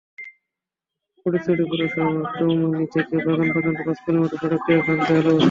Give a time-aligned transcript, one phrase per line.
[1.19, 5.39] ফটিকছড়ি পৌরসভার চৌমুহনী থেকে বাগান পর্যন্ত পাঁচ কিলোমিটারের সড়কটির এখন বেহাল অবস্থা।